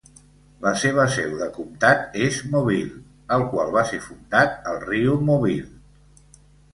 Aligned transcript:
La 0.65 0.69
seva 0.83 1.03
seu 1.15 1.33
de 1.41 1.47
comtat 1.57 2.15
és 2.27 2.39
Mobile, 2.55 2.97
el 3.35 3.45
qual 3.51 3.69
va 3.75 3.83
ser 3.91 3.99
fundat 4.07 4.57
al 4.73 4.81
riu 4.87 5.19
Mobile. 5.29 6.41